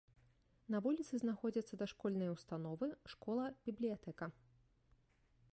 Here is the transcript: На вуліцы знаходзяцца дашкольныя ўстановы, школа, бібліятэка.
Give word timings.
На 0.75 0.79
вуліцы 0.85 1.13
знаходзяцца 1.23 1.79
дашкольныя 1.83 2.31
ўстановы, 2.37 2.87
школа, 3.15 3.45
бібліятэка. 3.69 4.25